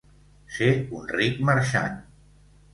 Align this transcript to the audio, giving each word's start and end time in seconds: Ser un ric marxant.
Ser 0.55 0.69
un 1.01 1.05
ric 1.13 1.39
marxant. 1.53 2.03